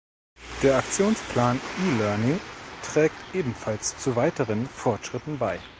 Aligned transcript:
Der 0.63 0.77
Aktionsplan 0.79 1.61
e-Learning 1.85 2.39
trägt 2.81 3.17
ebenfalls 3.35 3.99
zu 3.99 4.15
weiteren 4.15 4.65
Fortschritten 4.65 5.37
bei. 5.37 5.59